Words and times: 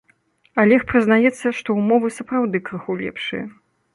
Алег 0.63 0.85
прызнаецца, 0.91 1.51
што 1.59 1.69
ўмовы 1.81 2.07
сапраўды 2.17 2.57
крыху 2.69 2.99
лепшыя. 3.05 3.45